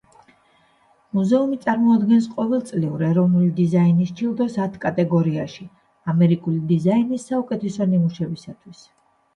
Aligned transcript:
მუზეუმი 1.17 1.59
წარმოადგენს 1.65 2.25
ყოველწლიურ 2.39 3.03
ეროვნული 3.09 3.51
დიზაინის 3.61 4.15
ჯილდოს 4.23 4.59
ათ 4.67 4.81
კატეგორიაში 4.87 5.69
„ამერიკული 6.17 6.67
დიზაინის 6.75 7.33
საუკუთესო 7.33 7.91
ნიმუშებისთვის“. 7.95 8.85